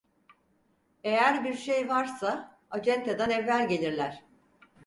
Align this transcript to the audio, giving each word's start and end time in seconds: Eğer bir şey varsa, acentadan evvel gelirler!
Eğer 1.03 1.43
bir 1.45 1.53
şey 1.53 1.89
varsa, 1.89 2.57
acentadan 2.71 3.29
evvel 3.29 3.67
gelirler! 3.67 4.23